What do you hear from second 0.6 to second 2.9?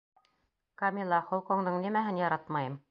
Камила, холҡоңдоң нимәһен яратмайым?